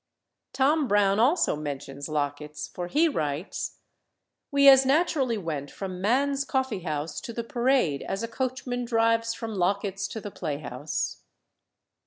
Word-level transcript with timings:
Tom 0.51 0.87
Brown 0.87 1.19
also 1.19 1.55
mentions 1.55 2.09
Locket's, 2.09 2.67
for 2.69 2.87
he 2.87 3.07
writes 3.07 3.77
"We 4.49 4.67
as 4.67 4.83
naturally 4.83 5.37
went 5.37 5.69
from 5.69 6.01
Mann's 6.01 6.43
Coffee 6.43 6.79
house 6.79 7.21
to 7.21 7.31
the 7.31 7.43
Parade 7.43 8.01
as 8.01 8.23
a 8.23 8.27
coachman 8.27 8.83
drives 8.83 9.35
from 9.35 9.53
Locket's 9.53 10.07
to 10.07 10.19
the 10.19 10.31
play 10.31 10.57
house." 10.57 11.21